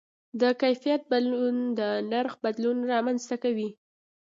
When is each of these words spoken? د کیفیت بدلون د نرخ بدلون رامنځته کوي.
د 0.41 0.43
کیفیت 0.61 1.01
بدلون 1.11 1.57
د 1.79 1.81
نرخ 2.11 2.33
بدلون 2.43 2.77
رامنځته 2.93 3.35
کوي. 3.43 3.69